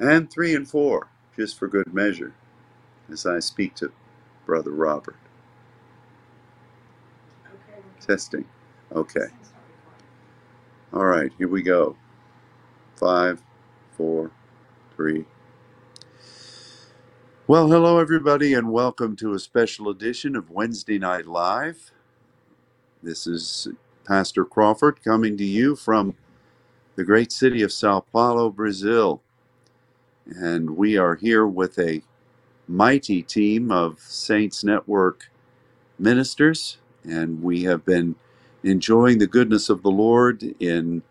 [0.00, 2.34] and three and four, just for good measure,
[3.12, 3.92] as I speak to
[4.46, 5.16] Brother Robert.
[8.00, 8.46] Testing.
[8.94, 9.26] Okay.
[10.92, 11.96] All right, here we go.
[12.96, 13.42] Five,
[13.96, 14.30] four,
[14.96, 15.24] three.
[17.46, 21.92] Well, hello, everybody, and welcome to a special edition of Wednesday Night Live.
[23.02, 23.68] This is
[24.04, 26.16] Pastor Crawford coming to you from
[26.96, 29.22] the great city of Sao Paulo, Brazil.
[30.28, 32.02] And we are here with a
[32.68, 35.30] mighty team of Saints Network
[35.98, 38.16] ministers, and we have been
[38.64, 41.02] enjoying the goodness of the Lord in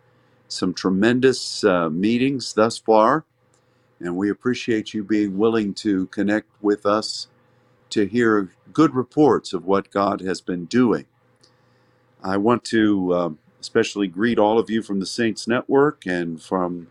[0.48, 3.24] some tremendous uh, meetings thus far.
[4.00, 7.28] And we appreciate you being willing to connect with us
[7.90, 11.06] to hear good reports of what God has been doing.
[12.22, 16.88] I want to um, especially greet all of you from the Saints Network and from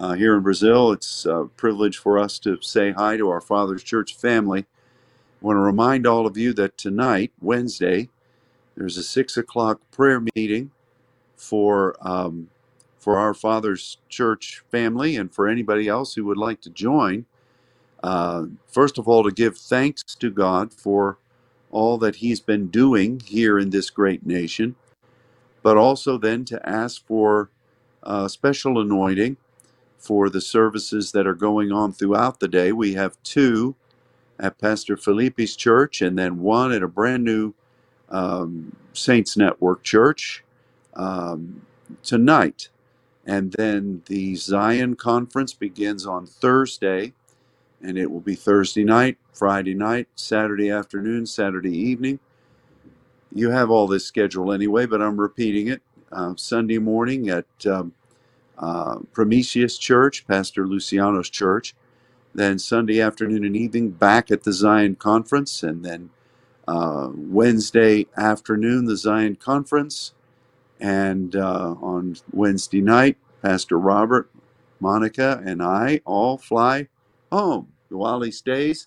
[0.00, 0.92] uh, here in Brazil.
[0.92, 4.60] It's a privilege for us to say hi to our Father's Church family.
[4.60, 8.08] I want to remind all of you that tonight, Wednesday,
[8.76, 10.70] there's a six o'clock prayer meeting
[11.36, 12.48] for um,
[12.98, 17.26] for our Father's Church family and for anybody else who would like to join.
[18.02, 21.18] Uh, first of all, to give thanks to God for
[21.70, 24.76] all that He's been doing here in this great nation,
[25.62, 27.50] but also then to ask for
[28.02, 29.36] uh, special anointing
[30.00, 32.72] for the services that are going on throughout the day.
[32.72, 33.76] We have two
[34.40, 37.54] at Pastor Felipe's church and then one at a brand new
[38.10, 40.44] um, Saints Network church
[40.94, 41.62] um,
[42.02, 42.68] tonight.
[43.26, 47.12] And then the Zion conference begins on Thursday,
[47.82, 52.20] and it will be Thursday night, Friday night, Saturday afternoon, Saturday evening.
[53.34, 55.82] You have all this schedule anyway, but I'm repeating it.
[56.12, 57.92] Uh, Sunday morning at um,
[58.60, 61.74] uh, Prometheus Church, Pastor Luciano's church.
[62.34, 66.10] Then Sunday afternoon and evening back at the Zion Conference, and then
[66.68, 70.14] uh, Wednesday afternoon the Zion Conference,
[70.80, 74.30] and uh, on Wednesday night, Pastor Robert,
[74.80, 76.88] Monica, and I all fly
[77.32, 77.68] home.
[77.90, 78.86] Wally stays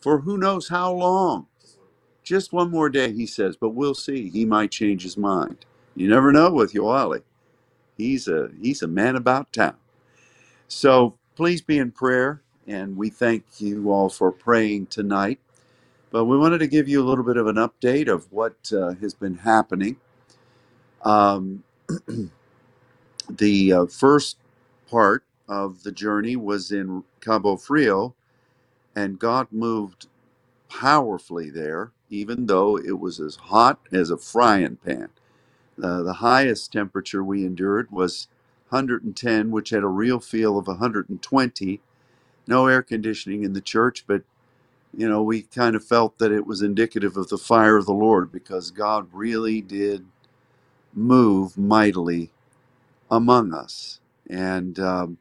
[0.00, 1.46] for who knows how long.
[2.24, 4.28] Just one more day, he says, but we'll see.
[4.30, 5.64] He might change his mind.
[5.94, 7.22] You never know with Yoalli.
[7.96, 9.76] He's a he's a man about town.
[10.68, 15.40] So please be in prayer, and we thank you all for praying tonight.
[16.10, 18.94] But we wanted to give you a little bit of an update of what uh,
[18.96, 19.96] has been happening.
[21.02, 21.64] Um,
[23.30, 24.38] the uh, first
[24.90, 28.14] part of the journey was in Cabo Frio,
[28.96, 30.08] and God moved
[30.68, 35.10] powerfully there, even though it was as hot as a frying pan.
[35.78, 38.28] The highest temperature we endured was
[38.70, 41.80] 110, which had a real feel of 120.
[42.48, 44.22] No air conditioning in the church, but
[44.96, 47.94] you know, we kind of felt that it was indicative of the fire of the
[47.94, 50.06] Lord because God really did
[50.94, 52.32] move mightily
[53.10, 54.00] among us.
[54.30, 55.18] And um,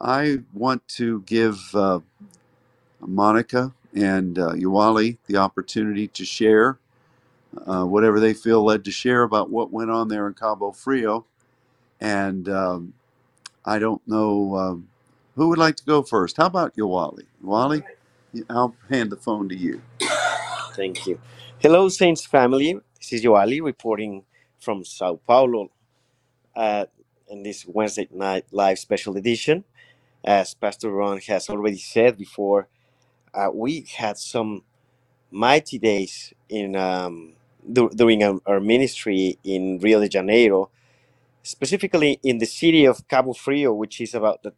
[0.00, 2.00] I want to give uh,
[3.00, 4.52] Monica and uh,
[5.26, 6.78] the opportunity to share
[7.66, 11.26] uh, whatever they feel led to share about what went on there in Cabo Frio.
[12.00, 12.94] And um,
[13.64, 14.88] I don't know um,
[15.36, 16.38] who would like to go first.
[16.38, 17.26] How about you, Wally?
[17.42, 17.84] Wally,
[18.50, 19.82] I'll hand the phone to you.
[20.76, 21.20] Thank you.
[21.60, 22.80] Hello, Saints family.
[22.98, 24.24] This is Yoalli reporting
[24.60, 25.70] from Sao Paulo
[26.56, 26.86] uh,
[27.28, 29.64] in this Wednesday night live special edition.
[30.24, 32.68] As Pastor Ron has already said before,
[33.34, 34.64] uh, we had some
[35.30, 37.35] mighty days in um,
[37.72, 40.70] du- during our, our ministry in Rio de Janeiro,
[41.42, 44.54] specifically in the city of Cabo Frio, which is about the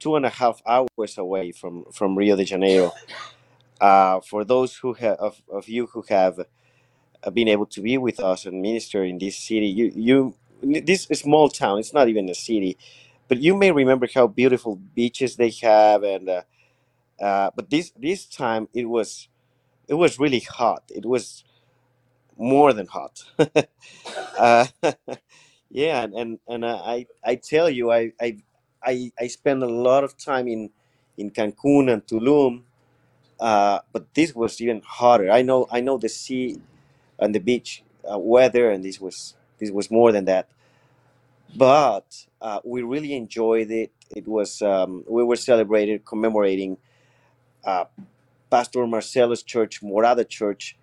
[0.00, 2.92] two and a half hours away from, from Rio de Janeiro.
[3.80, 6.40] Uh, for those who have of, of you who have
[7.24, 10.34] uh, been able to be with us and minister in this city, you you
[10.84, 11.78] this small town.
[11.78, 12.76] It's not even a city,
[13.28, 16.42] but you may remember how beautiful beaches they have, and uh,
[17.20, 19.28] uh, but this this time it was
[19.88, 20.84] it was really hot.
[20.90, 21.44] It was
[22.38, 23.24] more than hot.
[24.38, 24.66] uh,
[25.70, 30.48] yeah, and and, I I tell you, I I I spent a lot of time
[30.48, 30.70] in
[31.18, 32.62] in Cancun and Tulum,
[33.40, 35.30] uh, but this was even hotter.
[35.30, 36.60] I know I know the sea
[37.18, 40.48] and the beach uh, weather, and this was this was more than that.
[41.56, 43.92] But uh, we really enjoyed it.
[44.16, 46.78] It was um, we were celebrating, commemorating
[47.64, 47.86] uh,
[48.50, 50.77] Pastor Marcelo's church, Morada Church,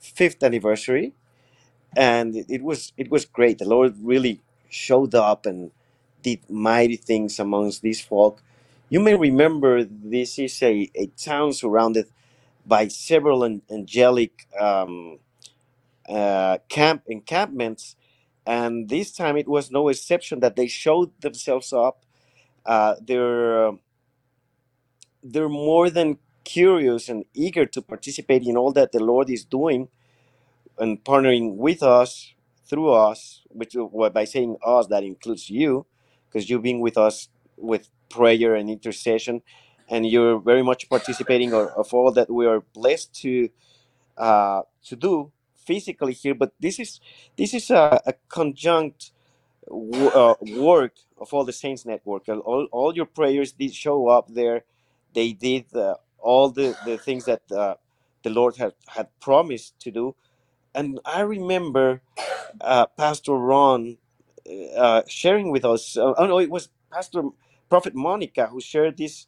[0.00, 1.14] fifth anniversary,
[1.96, 3.58] and it, was it was great.
[3.58, 4.40] The Lord really
[4.70, 5.72] showed up and
[6.22, 8.42] did mighty things amongst these folk.
[8.90, 12.06] You may remember this is a, a town surrounded
[12.66, 15.20] by several an- angelic um,
[16.08, 17.96] uh, camp encampments,
[18.46, 22.04] and this time it was no exception that they showed themselves up.
[22.66, 23.72] Uh, they're
[25.22, 26.18] they're more than
[26.48, 29.88] curious and eager to participate in all that the Lord is doing
[30.78, 32.34] and partnering with us
[32.66, 33.76] through us, which
[34.14, 35.86] by saying us that includes you,
[36.28, 39.42] because you've been with us with prayer and intercession,
[39.88, 43.50] and you're very much participating of, of all that we are blessed to
[44.18, 45.32] uh, to do
[45.66, 46.34] physically here.
[46.34, 47.00] But this is
[47.36, 49.12] this is a, a conjunct
[49.68, 52.28] w- uh, work of all the Saints Network.
[52.28, 54.64] All, all your prayers did show up there.
[55.14, 55.66] They did
[56.20, 57.76] all the, the things that uh,
[58.24, 60.16] the Lord had, had promised to do.
[60.74, 62.02] And I remember
[62.60, 63.98] uh, Pastor Ron
[64.76, 65.96] uh, sharing with us.
[65.96, 67.22] Uh, oh no, it was Pastor
[67.70, 69.26] Prophet Monica who shared this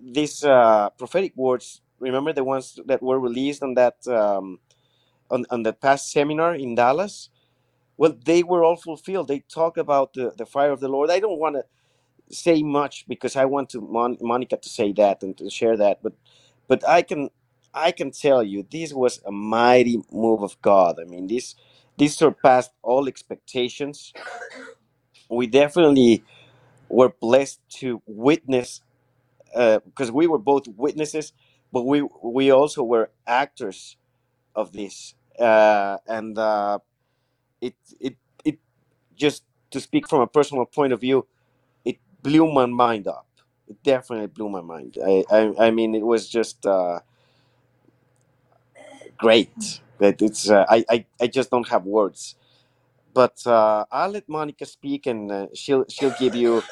[0.00, 1.82] these uh, prophetic words.
[2.00, 4.60] Remember the ones that were released on that um,
[5.30, 7.24] on, on the past seminar in Dallas
[7.98, 11.20] well they were all fulfilled they talk about the, the fire of the lord i
[11.20, 11.64] don't want to
[12.30, 16.02] say much because i want to Mon- monica to say that and to share that
[16.02, 16.14] but
[16.68, 17.30] but i can
[17.74, 20.98] i can tell you this was a mighty move of god.
[21.00, 21.56] I mean this
[21.98, 24.12] this surpassed all expectations.
[25.30, 26.24] We definitely
[26.90, 28.82] were blessed to witness
[29.54, 31.32] uh because we were both witnesses
[31.72, 33.96] but we we also were actors
[34.56, 36.78] of this uh, and uh,
[37.62, 38.58] it it it
[39.16, 41.26] just to speak from a personal point of view
[42.22, 43.26] blew my mind up.
[43.68, 44.98] It definitely blew my mind.
[45.04, 47.00] I I, I mean, it was just uh,
[49.18, 49.82] great.
[50.00, 52.36] That it's uh, I, I I just don't have words.
[53.14, 56.62] But uh, I'll let Monica speak, and uh, she'll she'll give you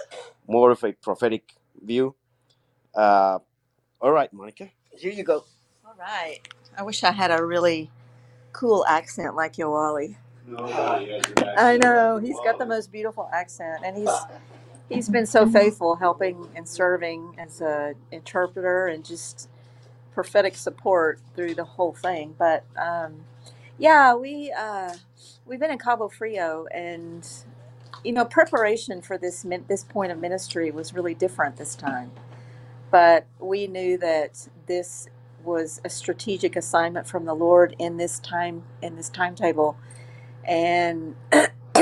[0.49, 1.45] more of a prophetic
[1.83, 2.17] view.
[2.95, 3.39] Uh,
[4.01, 5.45] all right, Monica, here you go.
[5.87, 6.41] All right.
[6.79, 7.91] I wish I had a really
[8.53, 10.17] cool accent like Yoalli.
[11.57, 14.11] I know he's got the most beautiful accent, and he's
[14.91, 19.49] he's been so faithful, helping and serving as a interpreter and just
[20.13, 22.35] prophetic support through the whole thing.
[22.39, 23.23] But um,
[23.79, 24.95] yeah, we uh,
[25.47, 27.29] we've been in Cabo Frio, and
[28.05, 32.13] you know, preparation for this min- this point of ministry was really different this time.
[32.91, 35.09] But we knew that this
[35.45, 39.77] was a strategic assignment from the Lord in this time in this timetable,
[40.45, 41.17] and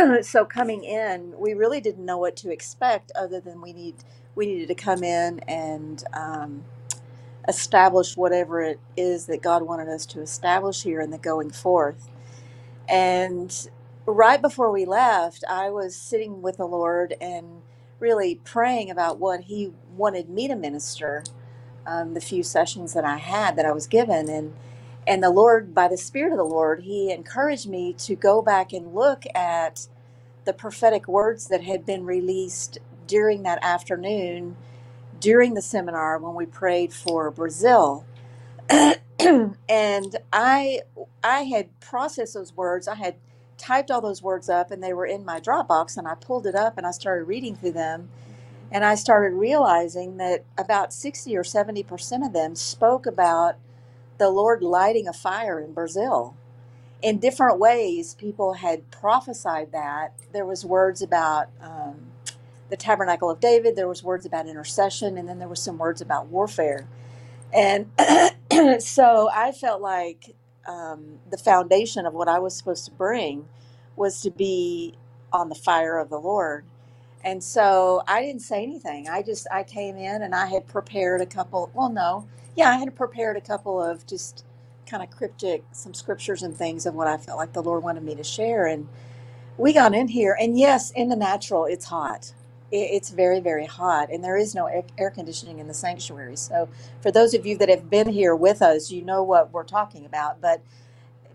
[0.22, 3.96] so coming in, we really didn't know what to expect, other than we need
[4.36, 6.64] we needed to come in and um,
[7.48, 12.10] establish whatever it is that God wanted us to establish here in the going forth.
[12.88, 13.68] And
[14.06, 17.62] right before we left, I was sitting with the Lord and
[18.00, 21.24] really praying about what He wanted me to minister
[21.86, 24.54] um, the few sessions that I had that I was given, and
[25.06, 28.72] and the Lord, by the Spirit of the Lord, He encouraged me to go back
[28.72, 29.88] and look at
[30.44, 32.78] the prophetic words that had been released
[33.08, 34.56] during that afternoon
[35.20, 38.06] during the seminar when we prayed for Brazil.
[38.70, 40.82] and I
[41.24, 42.88] I had processed those words.
[42.88, 43.16] I had
[43.58, 46.54] typed all those words up and they were in my Dropbox and I pulled it
[46.56, 48.10] up and I started reading through them
[48.72, 53.56] and I started realizing that about 60 or 70% of them spoke about
[54.18, 56.36] the Lord lighting a fire in Brazil.
[57.02, 60.14] In different ways, people had prophesied that.
[60.32, 61.96] There was words about um,
[62.70, 66.00] the tabernacle of David, there was words about intercession, and then there was some words
[66.02, 66.88] about warfare.
[67.52, 67.90] And
[68.82, 70.34] so I felt like
[70.66, 73.48] um, the foundation of what I was supposed to bring
[73.96, 74.94] was to be
[75.32, 76.64] on the fire of the Lord.
[77.24, 79.08] And so I didn't say anything.
[79.08, 81.70] I just I came in and I had prepared a couple.
[81.74, 84.44] Well, no, yeah, I had prepared a couple of just
[84.86, 88.04] kind of cryptic some scriptures and things of what I felt like the Lord wanted
[88.04, 88.66] me to share.
[88.66, 88.88] And
[89.58, 92.34] we got in here, and yes, in the natural, it's hot.
[92.72, 94.66] It, it's very very hot, and there is no
[94.98, 96.36] air conditioning in the sanctuary.
[96.36, 96.68] So
[97.02, 100.06] for those of you that have been here with us, you know what we're talking
[100.06, 100.40] about.
[100.40, 100.62] But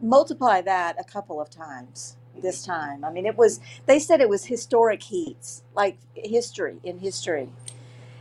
[0.02, 3.04] multiply that a couple of times this time.
[3.06, 7.50] I mean, it was, they said it was historic heats, like history in history.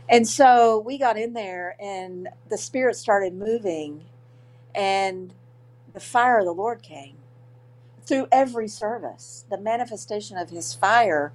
[0.09, 4.05] And so we got in there and the Spirit started moving
[4.75, 5.33] and
[5.93, 7.17] the fire of the Lord came
[8.05, 9.45] through every service.
[9.49, 11.33] The manifestation of his fire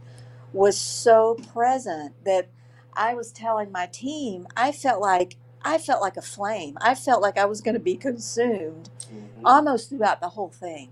[0.53, 2.49] was so present that
[2.95, 6.79] I was telling my team, I felt like I felt like a flame.
[6.81, 9.45] I felt like I was going to be consumed Mhm.
[9.45, 10.91] almost throughout the whole thing.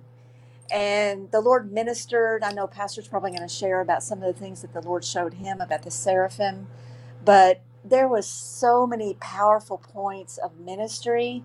[0.73, 2.45] And the Lord ministered.
[2.45, 5.05] I know Pastor's probably going to share about some of the things that the Lord
[5.05, 6.69] showed him about the seraphim,
[7.25, 11.45] but there was so many powerful points of ministry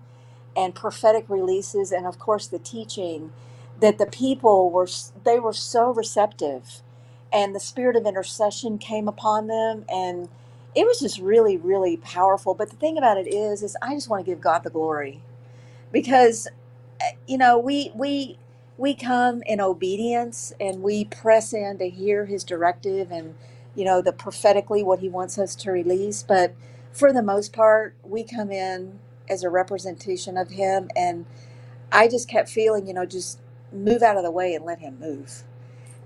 [0.56, 3.32] and prophetic releases and of course the teaching
[3.80, 4.84] that the people were
[5.24, 6.82] they were so receptive
[7.32, 10.28] and the spirit of intercession came upon them and
[10.74, 14.08] it was just really really powerful but the thing about it is is i just
[14.08, 15.22] want to give god the glory
[15.92, 16.48] because
[17.00, 18.38] eh, you know we we
[18.78, 23.36] we come in obedience and we press in to hear his directive and
[23.76, 26.24] you know the prophetically what he wants us to release.
[26.24, 26.54] But
[26.92, 30.90] for the most part we come in as a representation of him.
[30.96, 31.26] And
[31.92, 33.40] i just kept feeling you know just
[33.72, 35.44] move out of the way and let him move.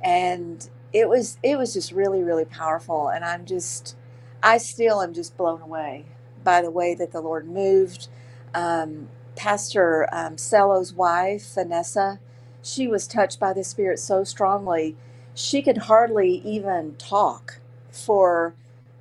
[0.04, 3.08] And it was it was just really really powerful.
[3.08, 3.96] And i'm just
[4.42, 6.06] i still am just blown away
[6.44, 8.08] by the way that the lord moved.
[8.54, 12.20] Um, pastor um, cello's wife vanessa
[12.62, 14.96] she was touched by the spirit so strongly
[15.34, 18.54] she could hardly even talk for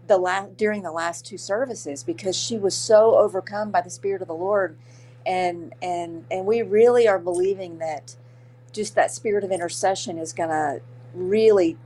[0.08, 4.22] the last during the last two services because she was so overcome by the spirit
[4.22, 4.78] of the lord.
[5.26, 8.16] And and and we really are believing that
[8.74, 10.82] just that spirit of intercession is going to
[11.14, 11.78] really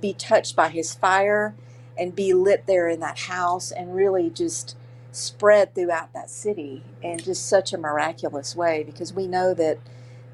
[0.00, 1.54] be touched by his fire
[1.98, 4.76] and be lit there in that house and really just
[5.12, 9.78] spread throughout that city in just such a miraculous way because we know that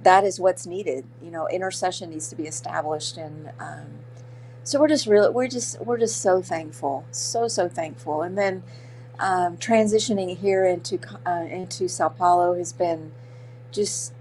[0.02, 3.86] that is what's needed you know intercession needs to be established and um,
[4.64, 8.62] so we're just really we're just we're just so thankful so so thankful and then
[9.20, 13.12] um, transitioning here into uh, into sao paulo has been
[13.72, 14.12] just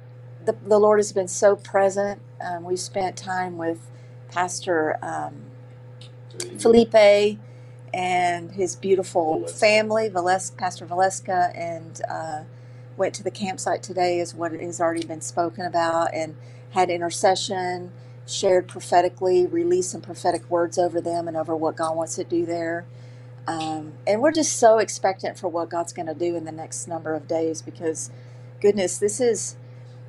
[0.46, 2.22] the, the Lord has been so present.
[2.41, 3.91] Um, we spent time with
[4.29, 5.36] Pastor um,
[6.60, 7.39] Felipe
[7.93, 12.43] and his beautiful family, Vales- Pastor Valeska, and uh,
[12.98, 16.36] went to the campsite today, is what has already been spoken about, and
[16.72, 17.92] had intercession,
[18.27, 22.46] shared prophetically, released some prophetic words over them and over what God wants to do
[22.46, 22.86] there.
[23.48, 26.88] Um, and we're just so expectant for what God's going to do in the next
[26.88, 28.12] number of days because,
[28.62, 29.58] goodness, this is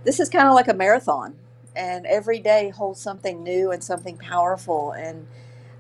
[0.05, 1.37] this is kind of like a marathon.
[1.77, 4.93] And every day holds something new and something powerful.
[4.93, 5.27] And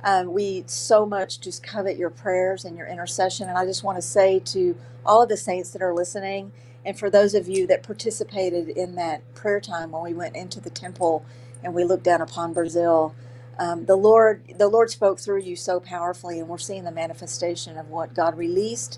[0.05, 3.49] um, we so much just covet your prayers and your intercession.
[3.49, 6.53] And i just want to say to all of the saints that are listening
[6.88, 10.61] and for those of you that participated in that prayer time when we went into
[10.61, 11.25] the temple
[11.64, 13.14] and we looked down upon brazil
[13.61, 17.78] um, the lord the lord spoke through you so powerfully and we're seeing the manifestation
[17.78, 18.90] of what god released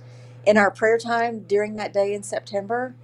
[0.46, 2.94] in our prayer time during that day in september.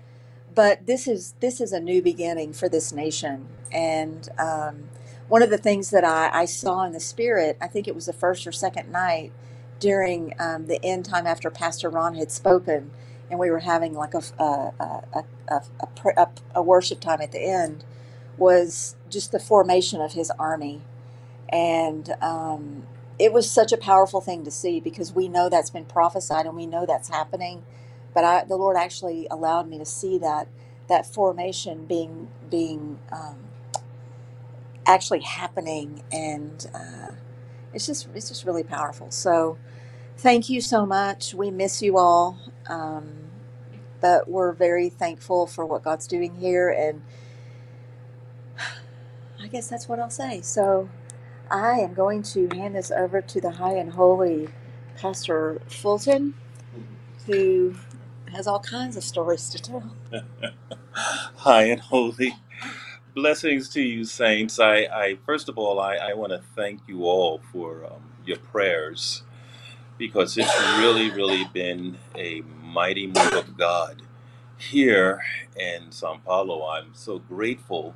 [0.55, 3.49] But this is this is a new beginning for this nation.
[3.73, 4.91] And um,
[5.29, 8.07] one of the things that I, I saw in the spirit i think it was
[8.07, 9.33] the first or second night
[9.81, 12.91] during um, the end time after pastor ron had spoken
[13.31, 15.63] and we were having like a, a, a, a,
[16.19, 16.29] a,
[16.63, 17.85] worship time at the end
[18.39, 20.83] was just the formation of his army.
[21.49, 22.87] And um,
[23.19, 26.57] it was such a powerful thing to see because we know that's been prophesied and
[26.57, 27.65] we know that's happening.
[28.15, 30.49] But I, the lord actually allowed me to see that
[30.89, 33.37] that formation being being um,
[34.87, 36.03] actually happening.
[36.13, 37.13] And uh,
[37.75, 39.11] it's just it's just really powerful.
[39.11, 39.59] So
[40.19, 43.09] thank you so much we miss you all um,
[44.01, 47.03] but we're very thankful for what god's doing here and
[49.43, 50.89] i guess that's what i'll say so
[51.51, 54.49] I am going to hand this over to the high and holy
[54.97, 56.35] Pastor Fulton,
[57.27, 57.77] who
[58.33, 59.93] has all kinds of stories to tell.
[60.93, 62.37] High and holy
[63.15, 64.61] blessings to you, saints.
[64.61, 68.39] I, I first of all, I, I want to thank you all for um, your
[68.39, 69.23] prayers
[69.99, 74.03] because it's really, really been a mighty move of God
[74.59, 75.23] here
[75.57, 76.67] in Sao Paulo.
[76.69, 77.95] I'm so grateful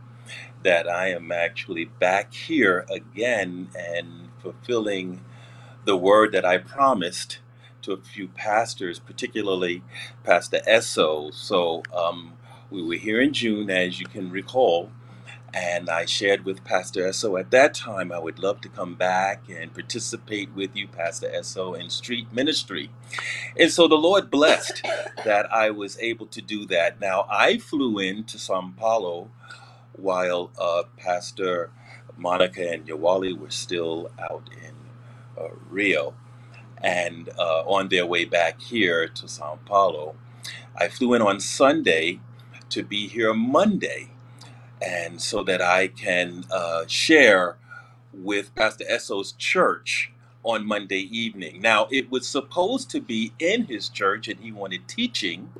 [0.64, 5.20] that I am actually back here again and fulfilling
[5.84, 7.40] the word that I promised
[7.82, 9.82] to a few pastors, particularly
[10.24, 11.32] Pastor Esso.
[11.34, 12.34] So um,
[12.70, 14.90] we were here in June, as you can recall,
[15.54, 19.44] and I shared with Pastor Esso at that time I would love to come back
[19.50, 22.90] and participate with you, Pastor Esso, in street ministry.
[23.58, 24.82] And so the Lord blessed
[25.24, 27.00] that I was able to do that.
[27.00, 29.30] Now I flew into Sao Paulo
[29.94, 31.70] while uh, Pastor
[32.16, 34.74] Monica and Yoalli were still out in
[35.38, 36.14] uh, Rio
[36.82, 40.16] and uh, on their way back here to Sao Paulo.
[40.76, 42.20] I flew in on Sunday
[42.70, 44.10] to be here Monday,
[44.82, 47.56] and so that I can uh, share
[48.12, 50.12] with Pastor Esso's church
[50.44, 51.60] on Monday evening.
[51.60, 55.50] Now, it was supposed to be in his church, and he wanted teaching,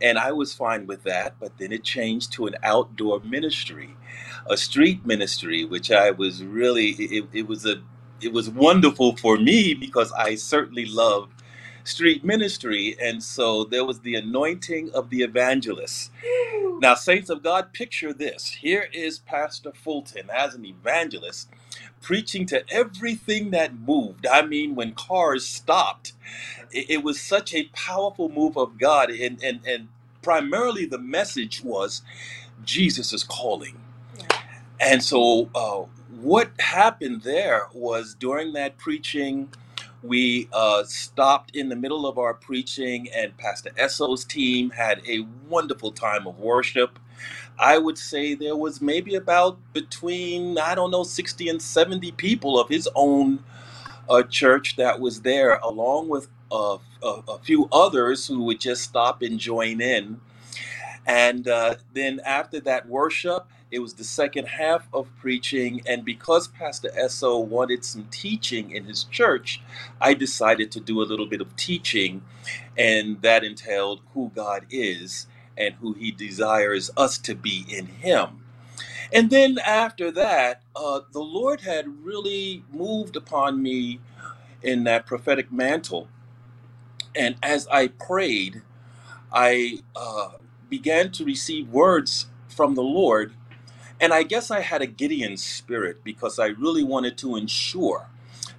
[0.00, 3.96] and I was fine with that, but then it changed to an outdoor ministry,
[4.46, 7.82] a street ministry, which I was really, it, it was a
[8.22, 11.30] it was wonderful for me because I certainly love
[11.90, 12.96] street ministry.
[13.02, 16.12] And so there was the anointing of the evangelist.
[16.80, 18.50] Now, saints of God, picture this.
[18.60, 21.50] Here is Pastor Fulton as an evangelist
[22.02, 24.26] preaching to everything that moved.
[24.26, 26.12] I mean, when cars stopped,
[26.72, 29.10] it, it was such a powerful move of God.
[29.10, 29.88] And, and, and
[30.22, 32.02] primarily the message was
[32.64, 33.80] Jesus is calling.
[34.80, 35.84] And so, uh,
[36.20, 39.50] what happened there was during that preaching,
[40.02, 45.26] we uh, stopped in the middle of our preaching, and Pastor Esso's team had a
[45.48, 46.98] wonderful time of worship.
[47.58, 52.58] I would say there was maybe about between, I don't know, 60 and 70 people
[52.58, 53.44] of his own
[54.08, 59.22] uh, church that was there, along with a, a few others who would just stop
[59.22, 60.20] and join in.
[61.06, 65.82] And uh, then after that worship, it was the second half of preaching.
[65.86, 69.62] And because Pastor Esso wanted some teaching in his church,
[70.00, 72.22] I decided to do a little bit of teaching.
[72.78, 75.26] And that entailed who God is
[75.58, 78.44] and who he desires us to be in him.
[79.12, 84.00] And then after that, uh, the Lord had really moved upon me
[84.62, 86.08] in that prophetic mantle.
[87.16, 88.62] And as I prayed,
[89.32, 90.30] I uh,
[90.70, 93.34] began to receive words from the Lord.
[94.00, 98.08] And I guess I had a Gideon spirit because I really wanted to ensure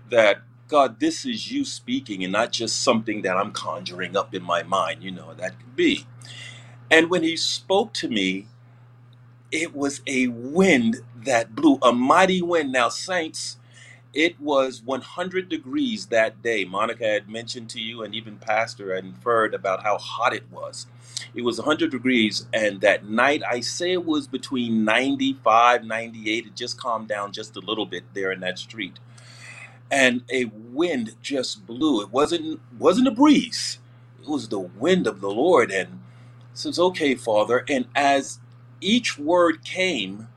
[0.10, 4.44] that, God, this is you speaking and not just something that I'm conjuring up in
[4.44, 5.04] my mind.
[5.04, 6.06] You know, that could be.
[6.92, 8.48] And when he spoke to me,
[9.52, 12.72] it was a wind that blew, a mighty wind.
[12.72, 13.58] Now, saints,
[14.14, 16.66] it was 100 degrees that day.
[16.66, 20.88] Monica had mentioned to you, and even Pastor had inferred about how hot it was.
[21.34, 26.48] It was 100 degrees, and that night, I say it was between 95, 98.
[26.48, 29.00] It just calmed down just a little bit there in that street.
[29.92, 32.02] And a wind just blew.
[32.02, 33.80] It wasn't wasn't a breeze.
[34.22, 35.72] It was the wind of the Lord.
[35.72, 36.02] And
[36.54, 37.64] says, okay, Father.
[37.70, 38.40] And as
[38.82, 40.28] each word came,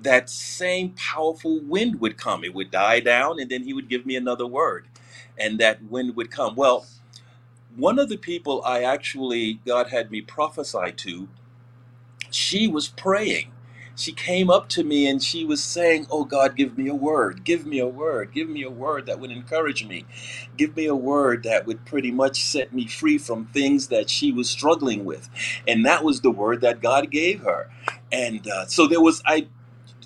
[0.00, 2.44] that same powerful wind would come.
[2.44, 4.86] It would die down, and then he would give me another word,
[5.38, 6.56] and that wind would come.
[6.56, 6.86] Well,
[7.76, 11.28] one of the people I actually, God had me prophesy to,
[12.30, 13.52] she was praying.
[13.96, 17.44] She came up to me and she was saying, Oh God, give me a word,
[17.44, 20.06] give me a word, give me a word that would encourage me,
[20.56, 24.32] give me a word that would pretty much set me free from things that she
[24.32, 25.30] was struggling with.
[25.68, 27.70] And that was the word that God gave her.
[28.12, 29.48] And uh, so there was, I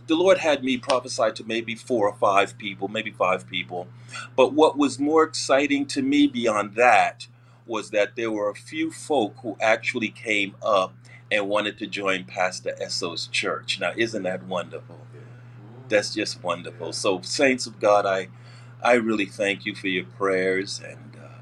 [0.08, 3.88] the Lord had me prophesy to maybe four or five people, maybe five people.
[4.36, 7.28] But what was more exciting to me beyond that
[7.66, 10.94] was that there were a few folk who actually came up
[11.30, 13.80] and wanted to join Pastor Esso's church.
[13.80, 14.98] Now, isn't that wonderful?
[15.88, 16.92] That's just wonderful.
[16.92, 18.28] So, saints of God, I,
[18.82, 21.40] I really thank you for your prayers, and uh,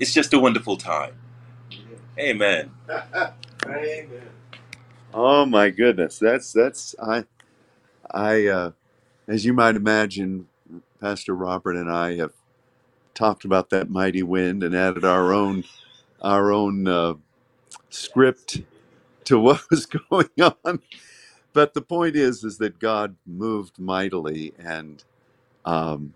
[0.00, 1.14] it's just a wonderful time.
[2.18, 2.70] Amen.
[5.14, 7.24] Oh my goodness, that's that's I
[8.10, 8.70] I uh,
[9.28, 10.48] as you might imagine,
[11.00, 12.32] Pastor Robert and I have
[13.14, 15.64] talked about that mighty wind and added our own
[16.22, 17.14] our own uh,
[17.90, 18.62] script
[19.24, 20.80] to what was going on.
[21.52, 25.04] But the point is, is that God moved mightily, and
[25.64, 26.14] um,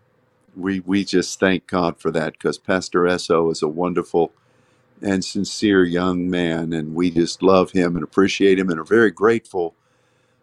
[0.56, 4.32] we we just thank God for that because Pastor Esso is a wonderful
[5.02, 9.10] and sincere young man, and we just love him and appreciate him, and are very
[9.12, 9.74] grateful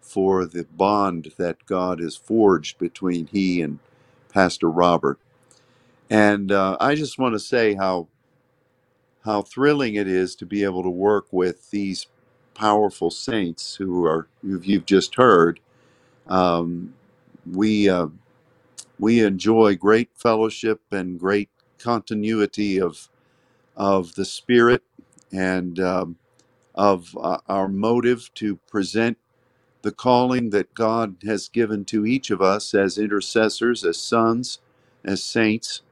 [0.01, 3.79] for the bond that God has forged between he and
[4.29, 5.19] Pastor Robert.
[6.09, 8.09] And uh, I just want to say how
[9.25, 12.07] how thrilling it is to be able to work with these
[12.55, 15.59] powerful saints who are who you've just heard.
[16.27, 16.95] Um,
[17.51, 18.07] we uh,
[18.99, 23.09] we enjoy great fellowship and great continuity of
[23.77, 24.83] of the spirit
[25.33, 26.17] and um,
[26.75, 29.17] of uh, our motive to present
[29.83, 34.59] the calling that God has given to each of us as intercessors, as sons,
[35.05, 35.83] as saints,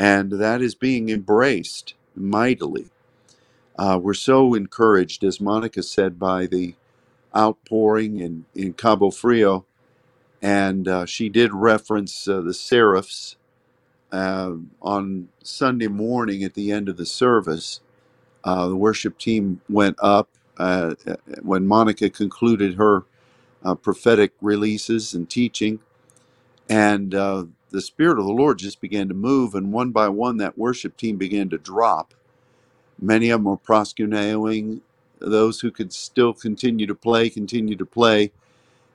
[0.00, 2.86] and that is being embraced mightily.
[3.78, 6.74] Uh, we're so encouraged, as Monica said, by the
[7.36, 9.66] outpouring in, in Cabo Frio,
[10.42, 13.36] and uh, she did reference uh, the seraphs
[14.12, 17.80] uh, on Sunday morning at the end of the service.
[18.44, 20.94] Uh, the worship team went up uh,
[21.42, 23.04] when Monica concluded her
[23.82, 25.80] prophetic releases and teaching.
[26.68, 27.14] And
[27.70, 30.96] the Spirit of the Lord just began to move, and one by one, that worship
[30.96, 32.14] team began to drop.
[33.00, 34.80] Many of them were proskuneoing.
[35.20, 38.32] Those who could still continue to play, continue to play.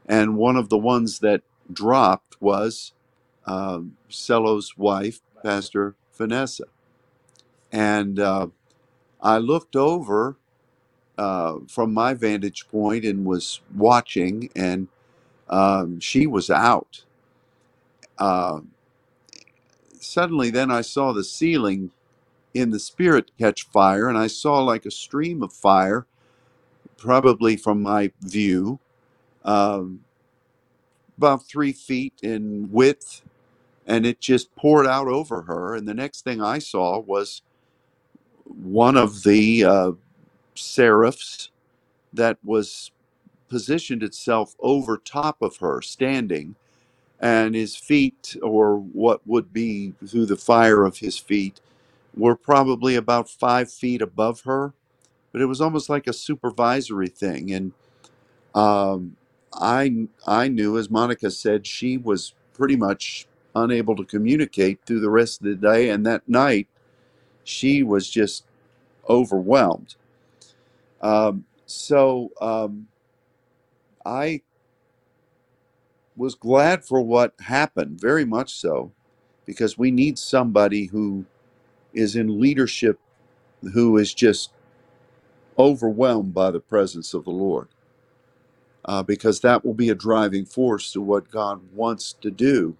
[0.08, 2.94] And one of the ones that dropped was
[3.46, 6.66] um, Cello's wife, Pastor Vanessa.
[7.72, 8.48] And uh,
[9.22, 10.38] I looked over
[11.18, 14.90] uh, from my vantage point and was watching, and
[15.50, 17.06] um, she was out.
[18.18, 18.62] Uh,
[20.00, 21.92] suddenly, then I saw the ceiling
[22.54, 26.08] in the spirit catch fire, and I saw like a stream of fire,
[26.98, 28.80] probably from my view,
[29.46, 30.02] um,
[31.18, 33.24] about three feet in width,
[33.88, 35.76] and it just poured out over her.
[35.76, 37.42] And the next thing I saw was
[38.46, 39.92] one of the uh,
[40.56, 41.52] seraphs
[42.14, 42.92] that was
[43.50, 46.56] positioned itself over top of her, standing,
[47.20, 51.62] and his feet, or what would be through the fire of his feet,
[52.16, 54.74] were probably about five feet above her.
[55.32, 57.52] But it was almost like a supervisory thing.
[57.54, 57.74] And
[58.56, 59.18] um,
[59.54, 65.10] I, I knew, as Monica said, she was pretty much unable to communicate through the
[65.10, 65.90] rest of the day.
[65.90, 66.68] And that night,
[67.44, 68.46] she was just
[69.10, 69.96] overwhelmed.
[71.02, 72.88] Um, so um,
[74.06, 74.42] I
[76.18, 78.92] was glad for what happened, very much so,
[79.46, 81.26] because we need somebody who
[81.94, 83.00] is in leadership
[83.74, 84.52] who is just
[85.58, 87.70] overwhelmed by the presence of the Lord,
[88.86, 92.78] uh, because that will be a driving force to what God wants to do.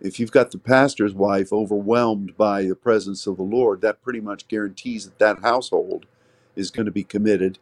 [0.00, 4.20] If you've got the pastor's wife overwhelmed by the presence of the Lord, that pretty
[4.20, 6.06] much guarantees that that household
[6.56, 7.58] is going to be committed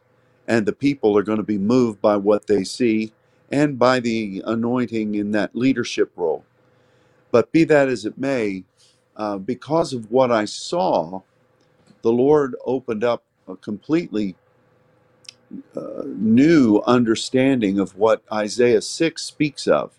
[0.49, 3.13] and the people are going to be moved by what they see
[3.55, 6.45] and by the anointing in that leadership role.
[7.33, 8.65] But be that as it may,
[9.17, 11.23] uh, because of what I saw,
[12.03, 14.37] the Lord opened up a completely
[15.77, 19.93] uh, new understanding of what Isaiah 6 speaks of.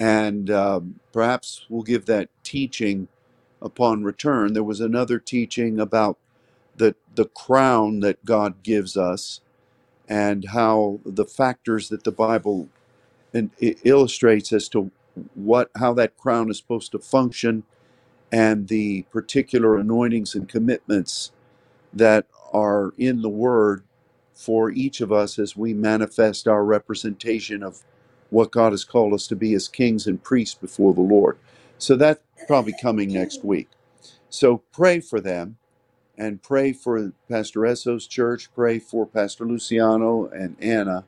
[0.00, 3.08] And um, perhaps we'll give that teaching
[3.62, 4.54] upon return.
[4.54, 6.18] There was another teaching about
[6.76, 9.40] the, the crown that God gives us
[10.08, 12.68] and how the factors that the Bible
[13.62, 14.90] i- illustrates as to
[15.34, 17.64] what how that crown is supposed to function
[18.32, 21.32] and the particular anointings and commitments
[21.94, 23.84] that are in the word
[24.34, 27.82] for each of us as we manifest our representation of
[28.30, 31.38] what God has called us to be as kings and priests before the Lord.
[31.78, 33.68] So that's probably coming next week.
[34.30, 35.58] So pray for them
[36.18, 41.06] and pray for Pastor Esso's church, pray for Pastor Luciano and Anna.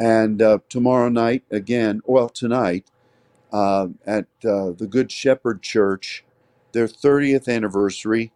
[0.00, 2.86] And uh, tomorrow night, again, well, tonight,
[3.52, 6.24] uh, at uh, the Good Shepherd Church,
[6.72, 8.32] their 30th anniversary,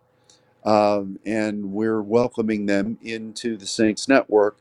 [0.64, 4.58] um, and we're welcoming them into the Saints Network.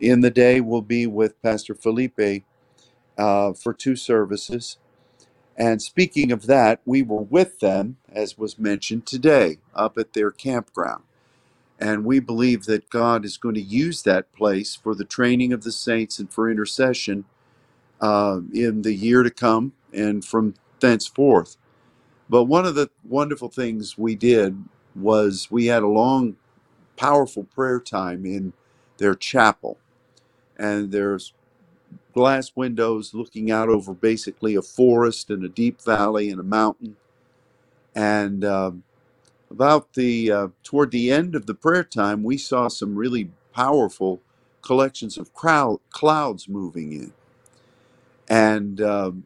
[0.00, 2.44] In the day, we'll be with Pastor Felipe
[3.18, 4.78] uh, for two services.
[5.56, 10.30] And speaking of that, we were with them, as was mentioned today, up at their
[10.32, 11.04] campground.
[11.80, 15.64] And we believe that God is going to use that place for the training of
[15.64, 17.24] the saints and for intercession
[18.00, 21.56] uh, in the year to come and from thenceforth.
[22.30, 24.64] But one of the wonderful things we did
[24.96, 26.36] was we had a long,
[26.96, 28.54] powerful prayer time in
[28.98, 29.78] their chapel.
[30.58, 31.34] And there's
[32.14, 36.96] glass windows looking out over basically a forest and a deep valley and a mountain.
[37.94, 38.84] And um,
[39.50, 44.20] about the uh, toward the end of the prayer time, we saw some really powerful
[44.62, 47.12] collections of crowd clouds moving in,
[48.28, 49.24] and um,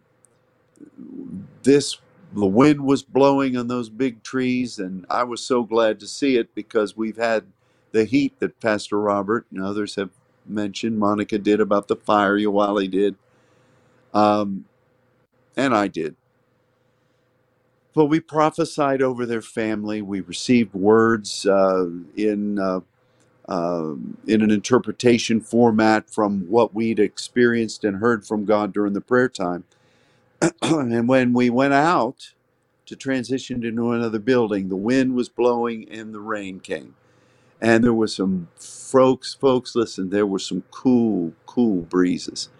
[1.65, 1.99] this
[2.35, 6.37] the wind was blowing on those big trees, and I was so glad to see
[6.37, 7.47] it because we've had
[7.93, 10.11] the heat that Pastor Robert and others have
[10.49, 10.99] mentioned.
[10.99, 13.17] Monica did about the fire, Yoalli did,
[14.15, 14.67] um,
[15.57, 16.17] and I did.
[17.95, 20.03] But we prophesied over their family.
[20.03, 22.81] We received words uh, in uh,
[23.49, 29.01] um in an interpretation format from what we'd experienced and heard from God during the
[29.03, 29.65] prayer time.
[30.63, 32.35] and when we went out
[32.87, 36.97] to transition into another building, the wind was blowing and the rain came.
[37.61, 42.51] And there was some folks, folks, listen, there were some cool, cool breezes.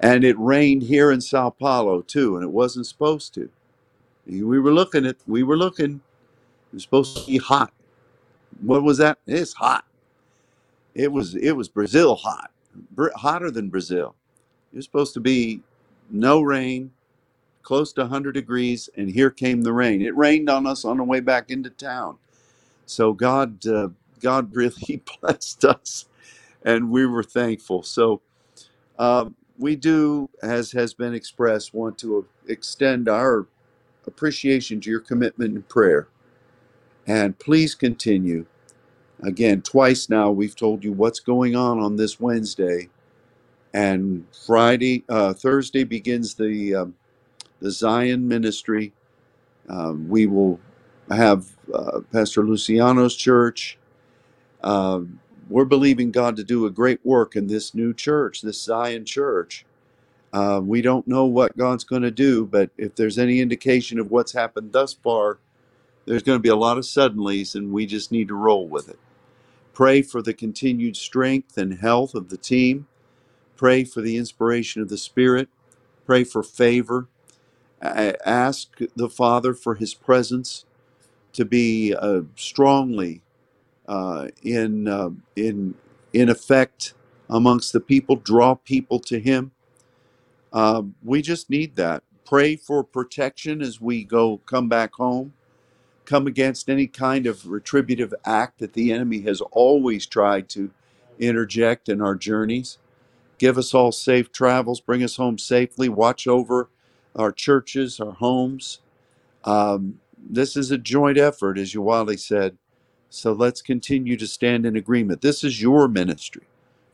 [0.00, 3.50] And it rained here in Sao Paulo too, and it wasn't supposed to.
[4.26, 6.02] We were looking at, we were looking,
[6.58, 7.72] it was supposed to be hot.
[8.62, 9.18] What was that?
[9.26, 9.84] It's hot.
[10.94, 12.52] It was, it was Brazil hot,
[12.92, 14.16] Br- hotter than Brazil.
[14.72, 15.62] It was supposed to be
[16.10, 16.92] no rain,
[17.62, 20.02] close to 100 degrees, and here came the rain.
[20.02, 22.18] It rained on us on the way back into town.
[22.86, 26.06] So God, uh, God really blessed us,
[26.64, 27.82] and we were thankful.
[27.84, 28.22] So
[28.98, 33.48] um, we do, as has been expressed, want to extend our
[34.06, 36.06] appreciation to your commitment and prayer
[37.06, 38.46] And please continue.
[39.22, 42.90] Again, twice now we've told you what's going on on this Wednesday,
[43.74, 46.94] and Friday, uh, Thursday begins the um,
[47.60, 48.92] the Zion Ministry.
[49.68, 50.60] Um, we will
[51.10, 53.78] have uh, Pastor Luciano's church.
[54.62, 55.20] Um,
[55.50, 59.66] we're believing God to do a great work in this new church, this Zion church.
[60.32, 64.10] Uh, we don't know what God's going to do, but if there's any indication of
[64.10, 65.38] what's happened thus far,
[66.06, 68.88] there's going to be a lot of suddenlies, and we just need to roll with
[68.88, 68.98] it.
[69.74, 72.88] Pray for the continued strength and health of the team.
[73.56, 75.48] Pray for the inspiration of the Spirit.
[76.06, 77.08] Pray for favor.
[77.82, 80.66] A- Ask the Father for His presence
[81.34, 83.22] to be uh, strongly
[83.90, 85.74] uh, in uh, in
[86.14, 86.94] in effect
[87.30, 88.16] amongst the people.
[88.16, 89.52] Draw people to Him.
[90.52, 92.04] Um, we just need that.
[92.26, 95.34] Pray for protection as we go come back home.
[96.06, 100.70] Come against any kind of retributive act that the enemy has always tried to
[101.20, 102.70] interject in our journeys
[103.38, 104.80] Give us all safe travels.
[104.80, 105.90] Bring us home safely.
[105.90, 106.70] Watch over
[107.16, 108.80] our churches, our homes.
[109.44, 112.58] Um, this is a joint effort, as Yoalli said.
[113.10, 115.22] So let's continue to stand in agreement.
[115.22, 116.44] This is your ministry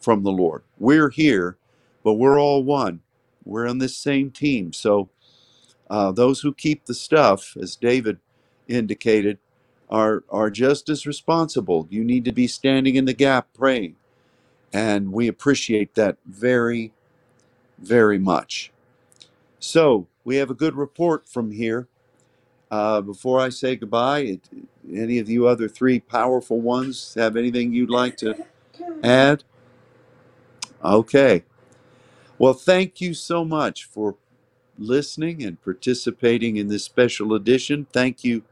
[0.00, 0.62] from the Lord.
[0.78, 1.58] We're here,
[2.04, 3.02] but we're all one.
[3.44, 4.72] We're on this same team.
[4.74, 5.10] So
[5.90, 8.18] uh, those who keep the stuff, as David
[8.68, 9.38] indicated,
[9.90, 11.86] are are just as responsible.
[11.90, 13.96] You need to be standing in the gap, praying,
[14.72, 16.92] and we appreciate that very,
[17.78, 18.72] very much.
[19.60, 21.88] So we have a good report from here.
[22.70, 24.40] Uh, before I say goodbye, it,
[24.94, 28.46] any of you other three powerful ones have anything you'd like to
[29.02, 29.44] add?
[30.84, 31.44] Okay.
[32.38, 34.16] Well, thank you so much for
[34.78, 37.86] listening and participating in this special edition.
[37.92, 38.44] Thank you,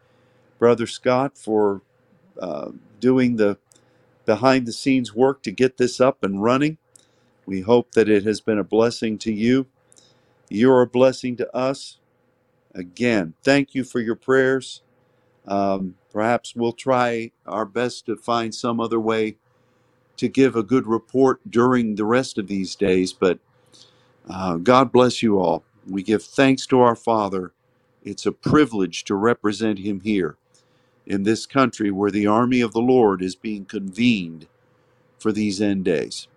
[0.58, 1.82] Brother Scott, for
[2.40, 2.70] uh,
[3.00, 3.58] doing the
[4.26, 6.78] behind the scenes work to get this up and running.
[7.46, 9.66] We hope that it has been a blessing to you.
[10.50, 11.98] You're a blessing to us.
[12.74, 14.82] Again, thank you for your prayers.
[15.46, 19.36] Um, perhaps we'll try our best to find some other way
[20.16, 23.38] to give a good report during the rest of these days, but
[24.28, 25.64] uh, God bless you all.
[25.88, 27.52] We give thanks to our Father.
[28.04, 30.36] It's a privilege to represent Him here
[31.06, 34.46] in this country where the army of the Lord is being convened
[35.18, 36.28] for these end days.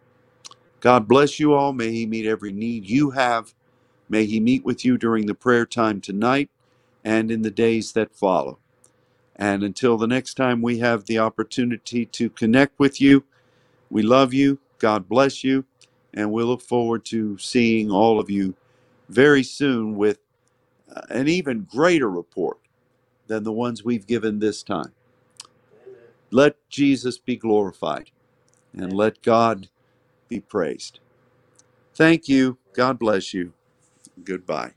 [0.80, 1.74] God bless you all.
[1.74, 3.54] May He meet every need you have.
[4.10, 6.50] May He meet with you during the prayer time tonight
[7.04, 8.60] and in the days that follow.
[9.38, 13.26] And until the next time we have the opportunity to connect with you,
[13.89, 14.60] we love you.
[14.80, 15.65] God bless you.
[16.13, 18.56] And we look forward to seeing all of you
[19.10, 20.19] very soon with
[20.93, 22.60] uh, an even greater report
[23.28, 24.93] than the ones we've given this time.
[26.32, 28.12] Let Jesus be glorified
[28.73, 29.69] and let God
[30.30, 31.00] be praised.
[31.95, 32.58] Thank you.
[32.73, 33.54] God bless you.
[34.23, 34.73] Goodbye.